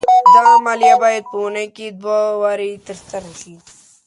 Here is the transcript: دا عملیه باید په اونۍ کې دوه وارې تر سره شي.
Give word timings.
دا 0.33 0.43
عملیه 0.57 0.95
باید 1.03 1.23
په 1.31 1.37
اونۍ 1.41 1.67
کې 1.75 1.85
دوه 2.01 2.21
وارې 2.41 2.71
تر 2.87 2.97
سره 3.09 3.29
شي. 3.41 3.55